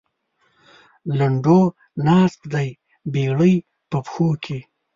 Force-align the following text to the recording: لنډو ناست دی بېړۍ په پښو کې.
لنډو 1.17 1.59
ناست 2.05 2.41
دی 2.53 2.69
بېړۍ 3.13 3.55
په 3.89 3.97
پښو 4.05 4.29
کې. 4.43 4.59